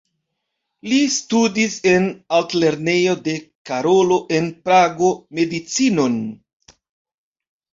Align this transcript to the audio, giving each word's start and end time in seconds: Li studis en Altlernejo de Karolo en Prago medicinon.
Li 0.91 1.01
studis 1.15 1.75
en 1.91 2.07
Altlernejo 2.37 3.13
de 3.29 3.35
Karolo 3.71 4.19
en 4.39 4.49
Prago 4.71 5.13
medicinon. 5.41 6.17